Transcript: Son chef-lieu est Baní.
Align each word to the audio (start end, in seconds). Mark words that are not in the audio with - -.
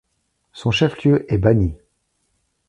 Son 0.51 0.71
chef-lieu 0.71 1.31
est 1.31 1.37
Baní. 1.37 1.75